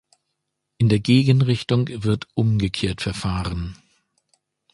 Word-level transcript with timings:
In 0.79 0.89
der 0.89 0.99
Gegenrichtung 0.99 1.85
wird 2.03 2.27
umgekehrt 2.33 3.01
verfahren. 3.01 3.77